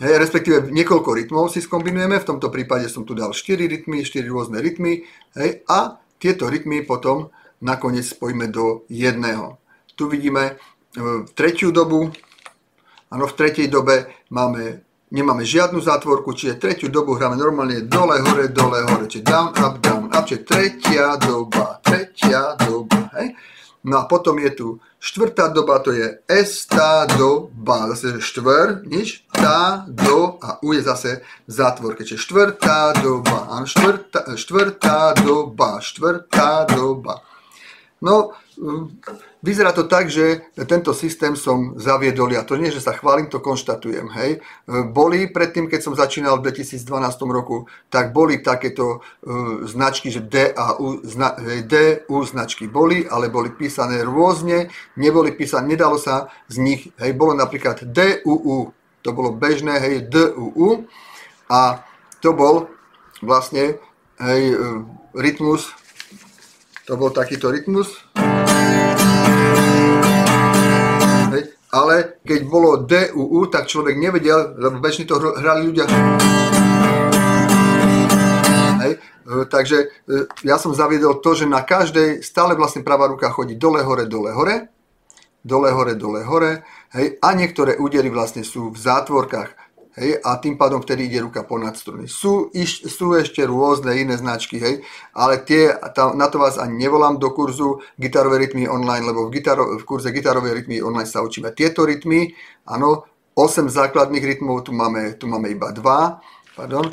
hej, 0.00 0.14
respektíve 0.18 0.70
niekoľko 0.70 1.10
rytmov 1.14 1.52
si 1.52 1.62
skombinujeme, 1.62 2.18
v 2.18 2.28
tomto 2.28 2.50
prípade 2.50 2.90
som 2.90 3.06
tu 3.06 3.14
dal 3.14 3.30
4 3.30 3.66
rytmy, 3.66 4.02
4 4.02 4.24
rôzne 4.26 4.58
rytmy, 4.58 5.06
hej, 5.38 5.62
a 5.70 6.00
tieto 6.18 6.48
rytmy 6.48 6.82
potom 6.82 7.30
nakoniec 7.60 8.08
spojíme 8.08 8.50
do 8.50 8.82
jedného. 8.90 9.60
Tu 9.94 10.10
vidíme 10.10 10.58
v 10.94 11.26
e, 11.26 11.30
tretiu 11.34 11.70
dobu, 11.70 12.10
áno, 13.10 13.24
v 13.30 13.36
tretej 13.38 13.70
dobe 13.70 14.10
máme 14.30 14.82
nemáme 15.14 15.46
žiadnu 15.46 15.78
zátvorku, 15.78 16.34
čiže 16.34 16.58
tretiu 16.58 16.90
dobu 16.90 17.14
hráme 17.14 17.38
normálne 17.38 17.86
dole, 17.86 18.18
hore, 18.18 18.50
dole, 18.50 18.82
hore, 18.82 19.06
čiže 19.06 19.22
down, 19.22 19.54
up, 19.54 19.78
down, 19.78 20.10
up, 20.10 20.26
čiže 20.26 20.42
tretia 20.42 21.14
doba, 21.22 21.78
tretia 21.78 22.58
doba, 22.58 23.14
hej. 23.22 23.30
No 23.84 24.00
a 24.00 24.08
potom 24.08 24.40
je 24.40 24.50
tu 24.56 24.68
štvrtá 24.96 25.52
doba, 25.52 25.76
to 25.78 25.92
je 25.92 26.24
esta 26.24 27.04
doba, 27.04 27.92
zase 27.92 28.16
štvr, 28.16 28.88
nič, 28.88 29.28
tá, 29.28 29.84
do 29.84 30.40
a 30.40 30.56
u 30.64 30.72
je 30.72 30.80
zase 30.80 31.20
v 31.44 31.52
zátvorke, 31.52 32.00
čiže 32.00 32.24
štvrtá 32.24 32.96
doba, 33.04 33.52
áno, 33.52 33.68
štvrtá, 33.68 34.40
štvrtá 34.40 35.12
doba, 35.20 35.84
štvrtá 35.84 36.64
doba. 36.64 37.20
No, 38.04 38.36
vyzerá 39.40 39.72
to 39.72 39.88
tak, 39.88 40.12
že 40.12 40.44
tento 40.68 40.92
systém 40.92 41.32
som 41.40 41.72
zaviedol 41.80 42.36
ja. 42.36 42.44
To 42.44 42.60
nie, 42.60 42.68
že 42.68 42.84
sa 42.84 42.92
chválim, 42.92 43.32
to 43.32 43.40
konštatujem. 43.40 44.12
Hej. 44.12 44.44
Boli 44.92 45.24
predtým, 45.32 45.72
keď 45.72 45.80
som 45.80 45.96
začínal 45.96 46.36
v 46.38 46.52
2012 46.52 46.84
roku, 47.32 47.64
tak 47.88 48.12
boli 48.12 48.44
takéto 48.44 49.00
uh, 49.00 49.64
značky, 49.64 50.12
že 50.12 50.20
D 50.20 50.52
a 50.52 50.76
U, 50.76 51.00
zna, 51.00 51.32
D, 51.64 52.04
U 52.12 52.20
značky 52.28 52.68
boli, 52.68 53.08
ale 53.08 53.32
boli 53.32 53.48
písané 53.56 54.04
rôzne, 54.04 54.68
neboli 55.00 55.32
písané, 55.32 55.72
nedalo 55.72 55.96
sa 55.96 56.28
z 56.52 56.60
nich, 56.60 56.92
hej, 57.00 57.16
bolo 57.16 57.32
napríklad 57.32 57.88
D, 57.88 58.20
U, 58.28 58.34
U, 58.36 58.56
to 59.00 59.16
bolo 59.16 59.32
bežné, 59.32 59.80
hej, 59.80 59.94
D, 60.12 60.28
U, 60.36 60.52
U 60.52 60.68
a 61.48 61.80
to 62.20 62.36
bol 62.36 62.68
vlastne 63.24 63.80
hej, 64.20 64.42
rytmus 65.16 65.72
to 66.84 67.00
bol 67.00 67.08
takýto 67.08 67.48
rytmus. 67.48 67.88
Hej. 71.32 71.42
Ale 71.72 72.20
keď 72.20 72.40
bolo 72.44 72.84
DUU, 72.84 73.48
tak 73.48 73.72
človek 73.72 73.96
nevedel, 73.96 74.52
lebo 74.60 74.84
bežne 74.84 75.08
to 75.08 75.16
hrali 75.16 75.64
ľudia. 75.64 75.88
Hej. 78.84 78.92
E, 79.00 79.48
takže 79.48 79.78
e, 80.04 80.28
ja 80.44 80.60
som 80.60 80.76
zaviedol 80.76 81.24
to, 81.24 81.32
že 81.32 81.48
na 81.48 81.64
každej 81.64 82.20
stále 82.20 82.52
vlastne 82.52 82.84
pravá 82.84 83.08
ruka 83.08 83.32
chodí 83.32 83.56
dole, 83.56 83.80
hore, 83.80 84.04
dole, 84.04 84.36
hore. 84.36 84.68
Dole, 85.44 85.72
hore, 85.72 85.96
dole, 85.96 86.24
hore. 86.24 86.64
Hej. 86.92 87.16
A 87.24 87.32
niektoré 87.32 87.80
údery 87.80 88.12
vlastne 88.12 88.44
sú 88.44 88.72
v 88.72 88.78
zátvorkách 88.80 89.63
hej, 89.98 90.18
a 90.22 90.36
tým 90.38 90.58
pádom 90.58 90.82
vtedy 90.82 91.06
ide 91.06 91.22
ruka 91.22 91.46
ponad 91.46 91.78
struny. 91.78 92.10
Sú, 92.10 92.50
iš, 92.50 92.86
sú 92.90 93.14
ešte 93.14 93.46
rôzne 93.46 93.94
iné 93.94 94.18
značky, 94.18 94.58
hej, 94.58 94.82
ale 95.14 95.42
tie, 95.42 95.74
tam, 95.94 96.18
na 96.18 96.26
to 96.26 96.42
vás 96.42 96.58
ani 96.58 96.86
nevolám 96.86 97.18
do 97.22 97.30
kurzu 97.30 97.82
gitarové 97.98 98.42
rytmy 98.44 98.66
online, 98.66 99.06
lebo 99.06 99.26
v, 99.26 99.38
gitaro, 99.38 99.78
v 99.78 99.84
kurze 99.86 100.10
gitarové 100.10 100.54
rytmy 100.54 100.82
online 100.82 101.08
sa 101.08 101.22
učíme 101.22 101.54
tieto 101.54 101.86
rytmy, 101.86 102.34
áno, 102.66 103.06
8 103.34 103.66
základných 103.66 104.22
rytmov, 104.22 104.62
tu 104.62 104.70
máme, 104.70 105.18
tu 105.18 105.26
máme 105.26 105.50
iba 105.50 105.74
2, 105.74 106.54
pardon, 106.54 106.86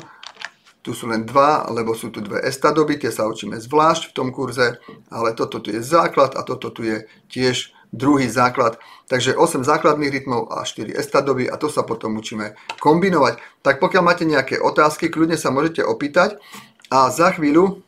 tu 0.82 0.90
sú 0.90 1.06
len 1.06 1.22
dva, 1.22 1.70
lebo 1.70 1.94
sú 1.94 2.10
tu 2.10 2.18
dve 2.18 2.42
estadoby, 2.42 2.98
tie 2.98 3.14
sa 3.14 3.30
učíme 3.30 3.54
zvlášť 3.62 4.10
v 4.10 4.14
tom 4.18 4.34
kurze, 4.34 4.82
ale 5.14 5.30
toto 5.38 5.62
tu 5.62 5.70
je 5.70 5.78
základ 5.78 6.34
a 6.34 6.42
toto 6.42 6.74
tu 6.74 6.82
je 6.82 7.06
tiež 7.30 7.70
druhý 7.92 8.26
základ. 8.32 8.80
Takže 9.06 9.36
8 9.36 9.62
základných 9.68 10.10
rytmov 10.10 10.48
a 10.48 10.64
4 10.64 10.96
estadoby 10.96 11.46
a 11.46 11.60
to 11.60 11.68
sa 11.68 11.84
potom 11.84 12.16
učíme 12.16 12.56
kombinovať. 12.80 13.38
Tak 13.60 13.78
pokiaľ 13.78 14.02
máte 14.02 14.24
nejaké 14.24 14.58
otázky, 14.58 15.12
kľudne 15.12 15.36
sa 15.36 15.52
môžete 15.52 15.84
opýtať 15.84 16.40
a 16.88 17.12
za 17.12 17.36
chvíľu, 17.36 17.84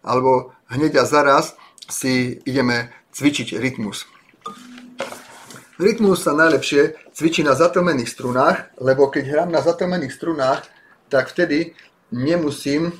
alebo 0.00 0.56
hneď 0.72 1.00
a 1.00 1.04
zaraz 1.04 1.56
si 1.88 2.40
ideme 2.48 2.90
cvičiť 3.12 3.60
rytmus. 3.60 4.08
Rytmus 5.76 6.22
sa 6.22 6.32
najlepšie 6.32 7.12
cvičí 7.12 7.42
na 7.42 7.58
zatlmených 7.58 8.08
strunách, 8.08 8.78
lebo 8.78 9.10
keď 9.10 9.24
hrám 9.26 9.50
na 9.50 9.60
zatlmených 9.60 10.14
strunách, 10.14 10.62
tak 11.10 11.28
vtedy 11.34 11.74
nemusím, 12.14 12.94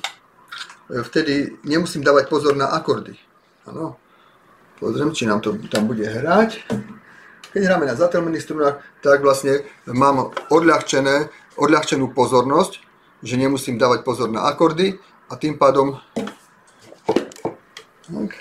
vtedy 0.91 1.55
nemusím 1.63 2.03
dávať 2.03 2.27
pozor 2.27 2.53
na 2.59 2.75
akordy. 2.75 3.15
Ano. 3.65 3.97
Pozriem, 4.79 5.15
či 5.15 5.23
nám 5.25 5.39
to 5.39 5.55
tam 5.71 5.87
bude 5.87 6.03
hrať. 6.03 6.63
Keď 7.55 7.61
hráme 7.63 7.87
na 7.87 7.95
zatlmených 7.95 8.43
strunách, 8.43 8.83
tak 8.99 9.23
vlastne 9.23 9.63
mám 9.87 10.35
odľahčené, 10.51 11.31
odľahčenú 11.55 12.11
pozornosť, 12.11 12.83
že 13.23 13.39
nemusím 13.39 13.79
dávať 13.79 14.03
pozor 14.03 14.27
na 14.27 14.43
akordy 14.43 14.99
a 15.31 15.39
tým 15.39 15.55
pádom 15.55 15.95
tak. 18.05 18.37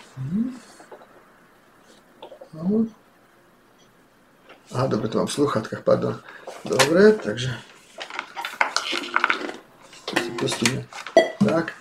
Aha, 4.74 4.86
dobre, 4.86 5.08
to 5.08 5.18
mám 5.18 5.26
v 5.26 5.32
sluchatkách, 5.32 5.80
pardon. 5.80 6.20
Dobre, 6.68 7.16
takže 7.16 7.56
si 10.20 10.30
pustíme. 10.36 10.84
Tak, 11.40 11.72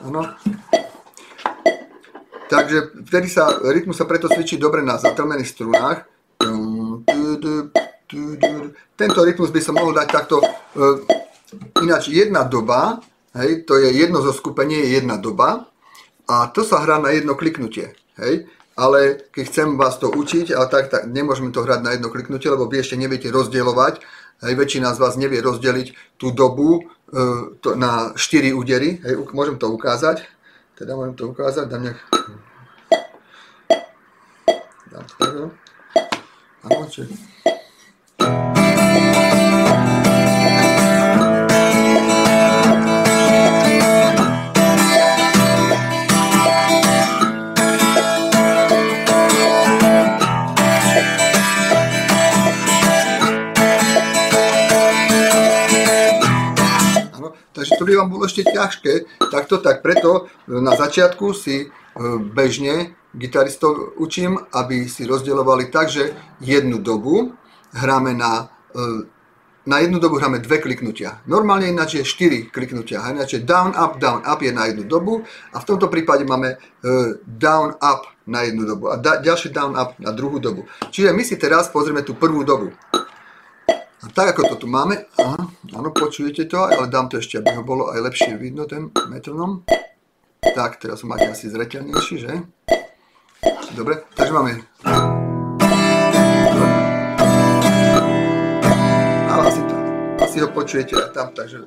áno. 0.00 0.32
Takže 2.46 3.02
vtedy 3.10 3.26
sa, 3.26 3.58
rytmus 3.58 3.98
sa 3.98 4.06
preto 4.06 4.30
cvičí 4.30 4.54
dobre 4.54 4.82
na 4.86 4.98
zatlmených 4.98 5.50
strunách. 5.50 5.98
Tento 8.94 9.20
rytmus 9.26 9.50
by 9.50 9.60
som 9.60 9.74
mohol 9.74 9.90
dať 9.90 10.08
takto, 10.08 10.38
e, 10.38 10.46
ináč 11.82 12.06
jedna 12.14 12.46
doba, 12.46 13.02
hej, 13.34 13.66
to 13.66 13.74
je 13.82 13.90
jedno 13.90 14.22
zo 14.22 14.30
skupenie, 14.30 14.78
je 14.78 15.02
jedna 15.02 15.18
doba 15.18 15.66
a 16.30 16.46
to 16.54 16.62
sa 16.62 16.86
hrá 16.86 17.02
na 17.02 17.10
jedno 17.10 17.34
kliknutie, 17.34 17.98
hej. 18.22 18.46
Ale 18.76 19.26
keď 19.32 19.44
chcem 19.48 19.68
vás 19.80 19.96
to 19.96 20.12
učiť, 20.12 20.52
ale 20.52 20.68
tak, 20.68 20.92
tak 20.92 21.08
nemôžeme 21.08 21.48
to 21.50 21.64
hrať 21.64 21.80
na 21.80 21.96
jedno 21.96 22.12
kliknutie, 22.12 22.52
lebo 22.52 22.68
vy 22.68 22.84
ešte 22.84 22.94
neviete 22.94 23.26
rozdielovať, 23.32 24.04
hej, 24.46 24.54
väčšina 24.54 24.94
z 24.94 25.02
vás 25.02 25.18
nevie 25.18 25.42
rozdeliť 25.42 26.20
tú 26.20 26.30
dobu 26.30 26.78
e, 26.78 26.80
to, 27.58 27.74
na 27.74 28.14
4 28.14 28.54
údery, 28.54 29.02
hej, 29.02 29.18
môžem 29.34 29.58
to 29.58 29.66
ukázať, 29.66 30.35
teda 30.76 30.92
môžem 30.92 31.16
to 31.16 31.32
ukázať, 31.32 31.72
dám 31.72 31.88
nejak... 31.88 31.98
Dám 34.92 35.04
to 35.08 35.48
Áno, 36.68 36.84
či... 36.92 37.08
To 57.78 57.84
by 57.84 57.92
vám 57.96 58.08
bolo 58.08 58.24
ešte 58.24 58.44
ťažké, 58.44 58.92
takto, 59.28 59.60
tak 59.60 59.84
preto 59.84 60.32
na 60.48 60.72
začiatku 60.72 61.36
si 61.36 61.64
e, 61.64 61.66
bežne 62.32 62.96
gitaristov 63.12 63.96
učím, 64.00 64.40
aby 64.52 64.88
si 64.88 65.04
rozdielovali 65.04 65.68
tak, 65.68 65.92
že 65.92 66.16
jednu 66.40 66.80
dobu 66.80 67.36
hráme 67.76 68.16
na, 68.16 68.48
e, 68.72 69.04
na 69.68 69.76
jednu 69.84 70.00
dobu 70.00 70.16
hráme 70.16 70.40
dve 70.40 70.60
kliknutia. 70.64 71.20
Normálne 71.28 71.68
ináč 71.68 72.00
je 72.00 72.04
4 72.04 72.48
kliknutia. 72.48 73.04
Ináč 73.12 73.36
je 73.36 73.40
down, 73.44 73.76
up, 73.76 74.00
down, 74.00 74.24
up 74.24 74.40
je 74.40 74.52
na 74.52 74.72
jednu 74.72 74.88
dobu 74.88 75.24
a 75.52 75.60
v 75.60 75.68
tomto 75.68 75.92
prípade 75.92 76.24
máme 76.24 76.56
e, 76.56 76.56
down, 77.24 77.76
up 77.76 78.08
na 78.26 78.42
jednu 78.42 78.66
dobu 78.66 78.90
a 78.90 78.96
ďalší 78.98 79.54
down, 79.54 79.78
up 79.78 79.94
na 80.02 80.10
druhú 80.10 80.40
dobu. 80.42 80.66
Čiže 80.90 81.12
my 81.12 81.22
si 81.22 81.36
teraz 81.36 81.68
pozrieme 81.68 82.02
tú 82.02 82.18
prvú 82.18 82.42
dobu. 82.42 82.74
A 84.06 84.08
tak 84.14 84.38
ako 84.38 84.54
to 84.54 84.56
tu 84.62 84.66
máme, 84.70 85.02
aha, 85.18 85.50
áno, 85.74 85.90
počujete 85.90 86.46
to, 86.46 86.62
ale 86.62 86.86
dám 86.86 87.10
to 87.10 87.18
ešte, 87.18 87.42
aby 87.42 87.58
ho 87.58 87.66
bolo 87.66 87.90
aj 87.90 88.06
lepšie 88.06 88.38
vidno, 88.38 88.62
ten 88.62 88.86
metronom. 89.10 89.66
Tak, 90.38 90.78
teraz 90.78 91.02
máte 91.02 91.26
asi 91.26 91.50
zreteľnejší, 91.50 92.14
že? 92.22 92.30
Dobre, 93.74 94.06
takže 94.14 94.30
máme... 94.30 94.62
Ale 99.26 99.42
asi 99.42 99.60
to, 99.66 99.74
asi 100.22 100.36
ho 100.38 100.48
počujete 100.54 100.94
aj 100.94 101.10
tam, 101.10 101.34
takže 101.34 101.66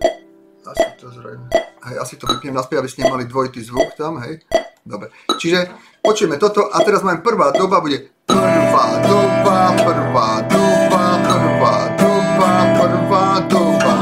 asi 0.64 0.88
to 0.96 1.12
zrejme. 1.12 1.44
Hej, 1.92 1.96
asi 2.00 2.16
to 2.16 2.24
vypnem 2.24 2.56
naspäť, 2.56 2.80
aby 2.80 2.88
ste 2.88 3.04
nemali 3.04 3.28
dvojitý 3.28 3.68
zvuk 3.68 4.00
tam, 4.00 4.24
hej. 4.24 4.40
Dobre, 4.88 5.12
čiže 5.36 5.68
počujeme 6.00 6.40
toto 6.40 6.72
a 6.72 6.80
teraz 6.88 7.04
máme 7.04 7.20
prvá 7.20 7.52
doba, 7.52 7.84
bude 7.84 8.16
prvá 8.24 9.04
doba, 9.04 9.76
prvá 9.76 10.32
doba, 10.48 11.04
prvá 11.20 11.78
doba, 11.99 11.99
prvá 12.80 13.44
doba. 13.52 13.96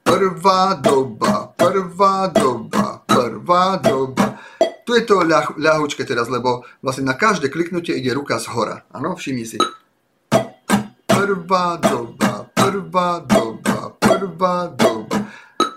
Prvá 0.00 0.74
doba, 0.74 1.32
prvá 1.56 2.16
doba, 2.32 3.04
prvá 3.04 3.76
doba. 3.76 4.40
Tu 4.88 4.90
je 4.96 5.04
to 5.04 5.20
ľah, 5.20 5.52
ľahúčke 5.60 6.02
teraz, 6.08 6.32
lebo 6.32 6.64
vlastne 6.80 7.04
na 7.04 7.14
každé 7.14 7.52
kliknutie 7.52 7.92
ide 7.92 8.16
ruka 8.16 8.40
z 8.40 8.48
hora. 8.56 8.88
Áno, 8.88 9.14
všimni 9.20 9.44
si. 9.44 9.58
Prvá 11.04 11.76
doba, 11.76 12.48
prvá 12.56 13.20
doba, 13.20 13.92
prvá 14.00 14.56
doba. 14.72 15.16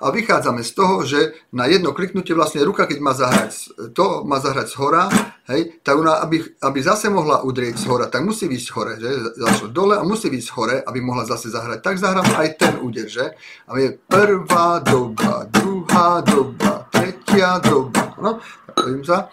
A 0.04 0.12
vychádzame 0.12 0.68
z 0.68 0.72
toho, 0.76 1.08
že 1.08 1.32
na 1.56 1.64
jedno 1.72 1.96
kliknutie 1.96 2.36
vlastne 2.36 2.60
ruka, 2.68 2.84
keď 2.84 3.00
má 3.00 3.16
zahrať 3.16 3.72
to, 3.96 4.28
má 4.28 4.44
zahrať 4.44 4.68
z 4.68 4.76
hora, 4.76 5.08
hej, 5.48 5.80
tak 5.80 5.96
ona, 5.96 6.20
aby, 6.20 6.44
aby 6.60 6.80
zase 6.84 7.08
mohla 7.08 7.40
udrieť 7.40 7.80
z 7.80 7.86
hora, 7.88 8.12
tak 8.12 8.28
musí 8.28 8.52
výjsť 8.52 8.70
hore, 8.76 8.94
že? 9.00 9.10
Zašlo 9.40 9.72
dole 9.72 9.96
a 9.96 10.04
musí 10.04 10.28
výjsť 10.28 10.50
hore, 10.60 10.76
aby 10.84 11.00
mohla 11.00 11.24
zase 11.24 11.48
zahrať. 11.48 11.80
Tak 11.80 11.96
zahrám 11.96 12.28
aj 12.36 12.50
ten 12.60 12.74
úder, 12.84 13.08
že? 13.08 13.32
A 13.72 13.80
je 13.80 13.96
prvá 13.96 14.84
doba, 14.84 15.48
druhá 15.48 16.20
doba, 16.20 16.84
tretia 16.92 17.64
doba. 17.64 18.12
No, 18.20 18.44
tak 18.76 19.08
sa. 19.08 19.32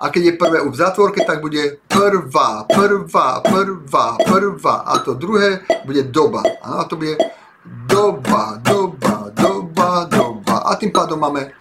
A 0.00 0.08
keď 0.08 0.22
je 0.24 0.40
prvé 0.40 0.58
v 0.64 0.76
zátvorke, 0.76 1.24
tak 1.24 1.40
bude 1.40 1.80
prvá, 1.88 2.64
prvá, 2.64 3.40
prvá, 3.40 4.06
prvá. 4.16 4.76
A 4.84 5.00
to 5.00 5.16
druhé 5.16 5.64
bude 5.84 6.08
doba. 6.08 6.40
A 6.64 6.84
to 6.88 6.96
bude 6.96 7.16
doba, 7.88 8.59
tým 10.80 10.96
pádom 10.96 11.20
máme 11.20 11.52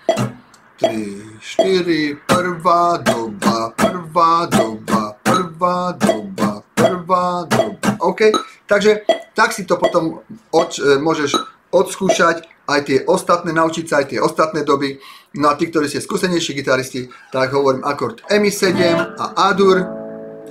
3, 0.80 1.44
4, 1.60 2.24
prvá 2.24 3.04
doba, 3.04 3.76
prvá 3.76 4.48
doba, 4.48 5.20
prvá 5.20 5.92
doba, 5.92 6.64
prvá 6.72 7.44
doba. 7.44 7.90
OK? 8.00 8.32
Takže 8.64 9.04
tak 9.36 9.52
si 9.52 9.68
to 9.68 9.76
potom 9.76 10.24
od, 10.56 10.70
e, 10.80 11.04
môžeš 11.04 11.36
odskúšať 11.76 12.48
aj 12.72 12.80
tie 12.88 12.98
ostatné, 13.04 13.52
naučiť 13.52 13.86
sa 13.92 14.00
aj 14.00 14.06
tie 14.16 14.20
ostatné 14.24 14.64
doby. 14.64 14.96
No 15.36 15.52
a 15.52 15.60
tí, 15.60 15.68
ktorí 15.68 15.92
ste 15.92 16.00
skúsenejší 16.00 16.56
gitaristi, 16.56 17.12
tak 17.36 17.52
hovorím 17.52 17.84
akord 17.84 18.24
Mi7 18.32 18.72
a 19.20 19.52
Adur, 19.52 19.84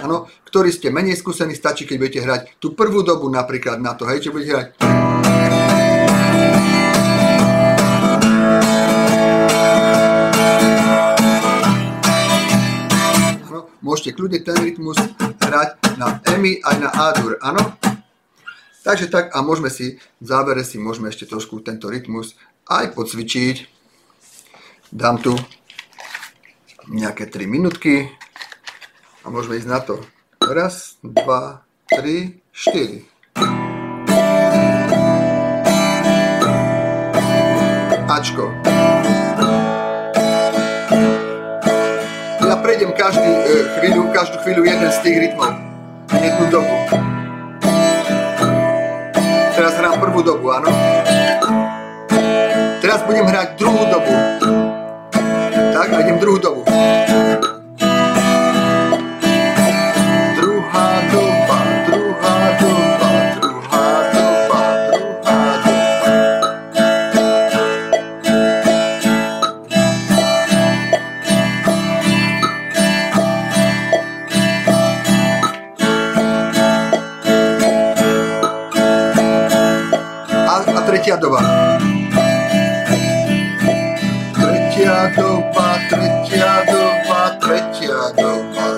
ano, 0.05 0.29
ktorí 0.45 0.69
ste 0.69 0.93
menej 0.93 1.17
skúsení, 1.17 1.57
stačí, 1.57 1.89
keď 1.89 1.97
budete 1.97 2.21
hrať 2.21 2.41
tú 2.61 2.77
prvú 2.77 3.01
dobu 3.01 3.33
napríklad 3.33 3.81
na 3.81 3.97
to, 3.97 4.05
hej, 4.05 4.29
čo 4.29 4.31
budete 4.37 4.53
hrať. 4.53 5.08
Môžete 13.89 14.13
kľudne 14.13 14.45
ten 14.45 14.53
rytmus 14.61 15.01
hrať 15.17 15.97
na 15.97 16.21
Emi 16.29 16.61
aj 16.61 16.77
na 16.77 16.91
Adur, 16.93 17.41
áno? 17.41 17.73
Takže 18.85 19.09
tak 19.09 19.33
a 19.33 19.41
môžeme 19.41 19.73
si, 19.73 19.97
v 20.21 20.25
závere 20.29 20.61
si 20.61 20.77
môžeme 20.77 21.09
ešte 21.09 21.25
trošku 21.25 21.65
tento 21.65 21.89
rytmus 21.89 22.37
aj 22.69 22.93
pocvičiť. 22.93 23.57
Dám 24.93 25.25
tu 25.25 25.33
nejaké 26.93 27.33
3 27.33 27.49
minútky 27.49 28.13
a 29.25 29.33
môžeme 29.33 29.57
ísť 29.57 29.69
na 29.73 29.81
to. 29.81 30.05
Raz, 30.45 31.01
dva, 31.01 31.65
tri, 31.89 32.45
štyri. 32.53 33.09
Ačko. 38.09 38.68
Prejdem 42.69 42.93
každý, 42.93 43.25
e, 43.25 43.65
chvíľu, 43.81 44.13
každú 44.13 44.37
chvíľu 44.45 44.69
jeden 44.69 44.93
z 44.93 44.99
tých 45.01 45.17
rytmov. 45.25 45.57
Jednu 46.21 46.53
dobu. 46.53 46.77
Teraz 49.57 49.73
hrám 49.81 49.97
prvú 49.97 50.21
dobu, 50.21 50.53
áno? 50.53 50.69
Teraz 52.85 53.01
budem 53.09 53.25
hrať 53.25 53.57
druhú 53.57 53.89
dobu. 53.89 54.13
Tak, 55.49 55.89
a 55.97 55.99
idem 56.05 56.21
druhú 56.21 56.37
dobu. 56.37 56.61
Tretia 81.09 81.17
doba. 81.17 81.41
Tretia 84.37 84.97
doba, 85.17 85.69
tretia 85.89 86.53
doba, 86.69 87.21
tretia 87.41 88.01
doba, 88.13 88.78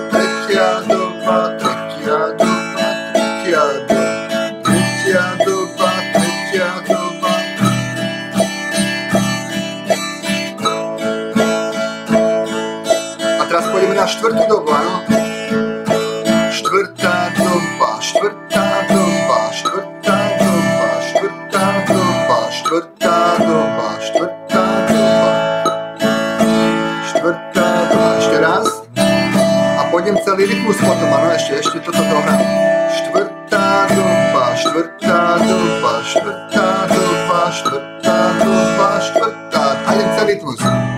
áno, 31.71 31.79
ešte, 31.79 31.79
ešte 31.79 31.79
toto 31.87 32.03
dohrám. 32.03 32.41
Štvrtá 32.91 33.67
doba, 33.95 34.45
štvrtá 34.59 35.19
doba, 35.47 35.93
štvrtá 36.03 36.67
doba, 36.91 37.41
štvrtá 37.51 38.19
doba, 38.43 38.89
štvrtá. 38.99 39.65
A 39.87 39.91
idem 39.95 40.09
celý 40.19 40.35
rytmus. 40.35 40.90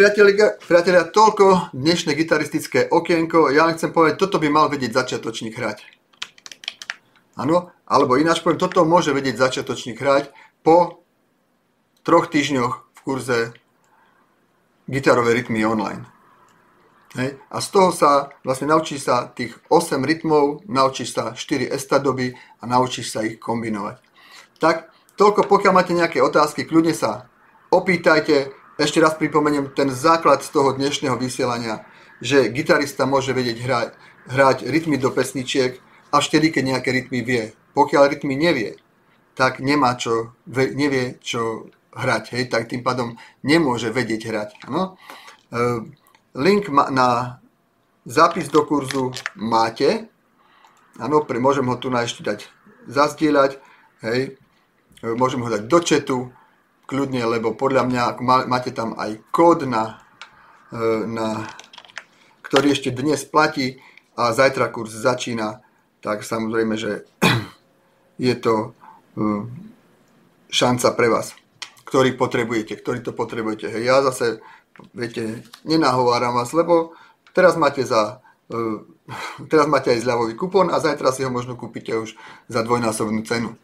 Priatelia, 0.00 0.56
priatelia, 0.64 1.04
toľko 1.12 1.76
dnešné 1.76 2.16
gitaristické 2.16 2.88
okienko. 2.88 3.52
Ja 3.52 3.68
len 3.68 3.76
chcem 3.76 3.92
povedať, 3.92 4.16
toto 4.16 4.40
by 4.40 4.48
mal 4.48 4.72
vedieť 4.72 4.96
začiatočník 4.96 5.52
hrať. 5.52 5.84
Áno, 7.36 7.68
alebo 7.84 8.16
ináč 8.16 8.40
poviem, 8.40 8.56
toto 8.56 8.88
môže 8.88 9.12
vedieť 9.12 9.36
začiatočník 9.36 10.00
hrať 10.00 10.32
po 10.64 11.04
troch 12.00 12.32
týždňoch 12.32 12.72
v 12.80 13.00
kurze 13.04 13.52
gitarové 14.88 15.36
rytmy 15.36 15.68
online. 15.68 16.08
Hej. 17.20 17.36
A 17.52 17.60
z 17.60 17.68
toho 17.68 17.92
sa 17.92 18.32
vlastne 18.40 18.72
naučíš 18.72 19.04
sa 19.04 19.28
tých 19.28 19.52
8 19.68 20.00
rytmov, 20.00 20.64
naučíš 20.64 21.12
sa 21.12 21.36
4 21.36 21.76
estadoby 21.76 22.32
a 22.32 22.64
naučíš 22.64 23.12
sa 23.12 23.20
ich 23.20 23.36
kombinovať. 23.36 24.00
Tak, 24.64 24.96
toľko, 25.20 25.44
pokiaľ 25.44 25.72
máte 25.76 25.92
nejaké 25.92 26.24
otázky, 26.24 26.64
kľudne 26.64 26.96
sa 26.96 27.28
opýtajte. 27.68 28.59
Ešte 28.80 28.96
raz 28.96 29.12
pripomeniem 29.12 29.76
ten 29.76 29.92
základ 29.92 30.40
z 30.40 30.56
toho 30.56 30.72
dnešného 30.72 31.12
vysielania, 31.20 31.84
že 32.16 32.48
gitarista 32.48 33.04
môže 33.04 33.36
vedieť 33.36 33.60
hrať, 33.60 33.88
hrať 34.32 34.58
rytmy 34.64 34.96
do 34.96 35.12
pesničiek 35.12 35.76
až 36.08 36.24
vtedy, 36.32 36.48
keď 36.48 36.62
nejaké 36.64 36.88
rytmy 36.88 37.20
vie. 37.20 37.52
Pokiaľ 37.76 38.08
rytmy 38.08 38.40
nevie, 38.40 38.80
tak 39.36 39.60
nemá 39.60 40.00
čo, 40.00 40.32
nevie 40.48 41.20
čo 41.20 41.68
hrať, 41.92 42.32
hej, 42.32 42.48
tak 42.48 42.72
tým 42.72 42.80
pádom 42.80 43.20
nemôže 43.44 43.92
vedieť 43.92 44.32
hrať. 44.32 44.48
Ano? 44.72 44.96
E, 45.52 45.84
link 46.40 46.72
na 46.72 47.36
zápis 48.08 48.48
do 48.48 48.64
kurzu 48.64 49.12
máte, 49.36 50.08
áno, 50.96 51.20
môžem 51.20 51.68
ho 51.68 51.76
tu 51.76 51.92
na 51.92 52.08
ešte 52.08 52.24
dať 52.24 52.48
zazdieľať, 52.88 53.60
hej, 54.08 54.40
môžem 55.04 55.44
ho 55.44 55.52
dať 55.52 55.68
do 55.68 55.78
chatu, 55.84 56.32
kľudne, 56.90 57.22
lebo 57.22 57.54
podľa 57.54 57.86
mňa, 57.86 58.02
máte 58.50 58.74
tam 58.74 58.98
aj 58.98 59.22
kód, 59.30 59.62
na, 59.70 60.02
e, 60.74 61.06
na, 61.06 61.46
ktorý 62.42 62.74
ešte 62.74 62.90
dnes 62.90 63.22
platí 63.22 63.78
a 64.18 64.34
zajtra 64.34 64.74
kurz 64.74 64.98
začína, 64.98 65.62
tak 66.02 66.26
samozrejme, 66.26 66.74
že 66.74 67.06
je 68.26 68.34
to 68.34 68.74
e, 69.14 69.28
šanca 70.50 70.88
pre 70.98 71.06
vás, 71.06 71.38
ktorý 71.86 72.18
potrebujete, 72.18 72.74
ktorý 72.74 73.06
to 73.06 73.14
potrebujete. 73.14 73.70
Hej, 73.70 73.82
ja 73.86 74.02
zase, 74.02 74.42
viete, 74.90 75.46
nenahováram 75.62 76.34
vás, 76.34 76.50
lebo 76.50 76.98
teraz 77.30 77.54
máte 77.54 77.86
za 77.86 78.18
e, 78.50 78.82
teraz 79.50 79.70
máte 79.70 79.94
aj 79.94 80.02
zľavový 80.02 80.34
kupón 80.34 80.74
a 80.74 80.82
zajtra 80.82 81.14
si 81.14 81.22
ho 81.22 81.30
možno 81.30 81.54
kúpite 81.54 81.94
už 81.94 82.18
za 82.50 82.66
dvojnásobnú 82.66 83.22
cenu. 83.22 83.54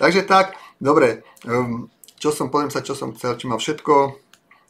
Takže 0.00 0.24
tak, 0.24 0.56
dobre, 0.80 1.20
čo 2.22 2.30
som, 2.30 2.54
poviem 2.54 2.70
sa, 2.70 2.86
čo 2.86 2.94
som 2.94 3.10
chcel, 3.18 3.34
či 3.34 3.50
mám 3.50 3.58
všetko. 3.58 4.14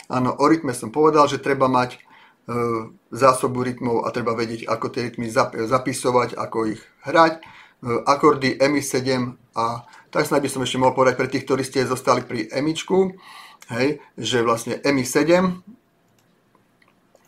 Áno, 0.09 0.31
o 0.41 0.45
rytme 0.49 0.73
som 0.73 0.89
povedal, 0.89 1.29
že 1.29 1.45
treba 1.45 1.69
mať 1.69 2.01
uh, 2.01 2.89
zásobu 3.13 3.61
rytmov 3.61 4.09
a 4.09 4.09
treba 4.09 4.33
vedieť, 4.33 4.65
ako 4.65 4.89
tie 4.89 5.13
rytmy 5.13 5.29
zap- 5.29 5.53
zapisovať, 5.53 6.33
ako 6.33 6.73
ich 6.73 6.81
hrať. 7.05 7.45
Uh, 7.85 8.01
akordy 8.09 8.57
MI7 8.57 9.37
a 9.53 9.85
tak 10.09 10.25
snáď 10.25 10.49
by 10.49 10.51
som 10.57 10.65
ešte 10.65 10.81
mohol 10.81 10.97
povedať 10.97 11.15
pre 11.21 11.29
tých, 11.29 11.45
ktorí 11.45 11.61
ste 11.61 11.85
zostali 11.85 12.25
pri 12.25 12.49
Emičku, 12.49 13.21
hej, 13.69 14.01
že 14.17 14.41
vlastne 14.41 14.81
MI7 14.81 15.61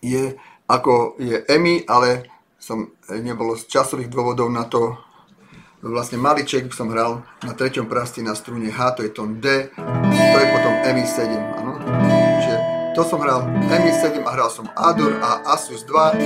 je 0.00 0.36
ako 0.64 1.20
je 1.20 1.44
EMI, 1.44 1.84
ale 1.84 2.24
som 2.56 2.96
nebolo 3.12 3.56
z 3.60 3.68
časových 3.68 4.08
dôvodov 4.08 4.48
na 4.48 4.64
to 4.64 4.96
vlastne 5.84 6.16
maliček 6.16 6.72
som 6.72 6.88
hral 6.88 7.20
na 7.44 7.52
treťom 7.52 7.84
prasti 7.84 8.24
na 8.24 8.32
strune 8.32 8.72
H, 8.72 8.96
to 8.96 9.04
je 9.04 9.12
tón 9.12 9.36
D, 9.36 9.68
to 9.76 10.36
je 10.40 10.46
potom 10.48 10.72
MI7, 10.80 11.20
áno. 11.60 11.76
Čiže 12.40 12.56
to 12.96 13.04
som 13.04 13.20
hral 13.20 13.44
MI7 13.68 14.24
a 14.24 14.30
hral 14.32 14.48
som 14.48 14.64
A-dur 14.72 15.20
a 15.20 15.44
Asus 15.52 15.84
2, 15.84 16.16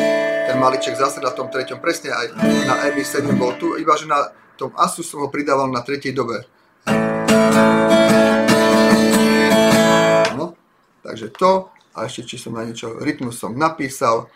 ten 0.47 0.57
maliček 0.63 0.95
zase 0.95 1.19
na 1.19 1.35
tom 1.35 1.51
treťom, 1.51 1.83
presne 1.83 2.15
aj 2.15 2.39
na 2.39 2.87
MI7 2.95 3.35
bol 3.35 3.59
tu, 3.59 3.75
iba 3.75 3.99
že 3.99 4.07
na 4.07 4.31
tom 4.55 4.71
Asus 4.79 5.11
som 5.11 5.27
ho 5.27 5.29
pridával 5.29 5.67
na 5.75 5.83
tretej 5.83 6.15
dobe. 6.15 6.47
Áno, 10.31 10.55
takže 11.03 11.35
to, 11.35 11.75
a 11.99 12.07
ešte 12.07 12.31
či 12.31 12.39
som 12.39 12.55
na 12.55 12.63
niečo, 12.63 12.95
rytmus 13.03 13.43
som 13.43 13.59
napísal, 13.59 14.31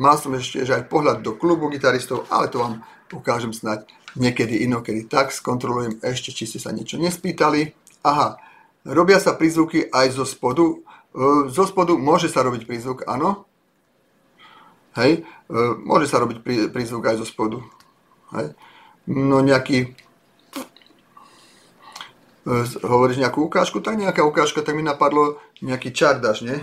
mal 0.00 0.16
som 0.16 0.32
ešte 0.32 0.64
že 0.64 0.80
aj 0.80 0.88
pohľad 0.88 1.20
do 1.20 1.36
klubu 1.36 1.68
gitaristov, 1.68 2.24
ale 2.32 2.48
to 2.48 2.56
vám 2.64 2.80
ukážem 3.12 3.52
snať 3.52 3.84
niekedy 4.16 4.64
inokedy. 4.64 5.08
Tak 5.08 5.32
skontrolujem 5.32 6.00
ešte, 6.04 6.32
či 6.32 6.44
ste 6.44 6.58
sa 6.60 6.72
niečo 6.72 7.00
nespýtali. 7.00 7.72
Aha, 8.02 8.36
robia 8.84 9.18
sa 9.22 9.36
prízvuky 9.36 9.88
aj 9.88 10.06
zo 10.16 10.24
spodu. 10.26 10.80
E, 11.12 11.48
Zo 11.52 11.64
spodu 11.68 11.92
môže 11.96 12.28
sa 12.32 12.40
robiť 12.42 12.64
prízvuk, 12.64 13.04
áno. 13.06 13.44
Hej, 14.96 15.24
e, 15.24 15.56
môže 15.84 16.08
sa 16.08 16.20
robiť 16.20 16.38
prí- 16.44 16.68
prízvuk 16.68 17.04
aj 17.08 17.20
zo 17.20 17.26
spodu. 17.28 17.60
Hej. 18.36 18.52
No 19.08 19.40
nejaký 19.40 19.92
e, 22.42 22.54
hovoríš 22.82 23.22
nejakú 23.22 23.44
ukážku, 23.46 23.80
tak 23.80 23.96
nejaká 23.96 24.24
ukážka, 24.26 24.60
tak 24.64 24.74
mi 24.76 24.82
napadlo 24.82 25.38
nejaký 25.62 25.94
čardaš, 25.94 26.42
nie? 26.42 26.58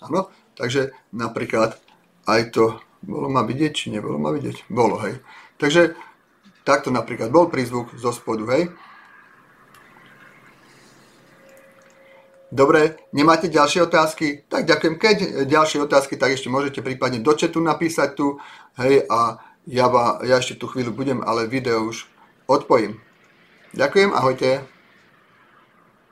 Áno, 0.00 0.30
takže 0.58 0.90
napríklad 1.14 1.78
aj 2.26 2.40
to 2.52 2.76
bolo 3.00 3.30
ma 3.30 3.46
vidieť, 3.46 3.72
či 3.72 3.86
nebolo 3.94 4.18
ma 4.18 4.34
vidieť? 4.34 4.66
Bolo, 4.68 4.98
hej. 5.06 5.22
Takže 5.56 5.94
takto 6.66 6.90
napríklad 6.90 7.30
bol 7.30 7.46
prízvuk 7.46 7.94
zo 7.94 8.10
spodu, 8.10 8.44
hej. 8.52 8.74
Dobre, 12.48 12.96
nemáte 13.12 13.52
ďalšie 13.52 13.84
otázky? 13.84 14.48
Tak 14.48 14.64
ďakujem. 14.64 14.94
Keď 14.96 15.16
ďalšie 15.44 15.84
otázky, 15.84 16.16
tak 16.16 16.32
ešte 16.32 16.48
môžete 16.48 16.80
prípadne 16.80 17.20
do 17.20 17.36
chatu 17.36 17.60
napísať 17.60 18.16
tu, 18.16 18.40
hej, 18.80 19.04
a 19.06 19.38
ja, 19.68 19.86
ja 20.24 20.36
ešte 20.40 20.56
tú 20.56 20.64
chvíľu 20.66 20.96
budem, 20.96 21.20
ale 21.20 21.44
video 21.44 21.84
už 21.84 22.08
odpojím. 22.48 22.96
Ďakujem, 23.76 24.16
ahojte. 24.16 24.77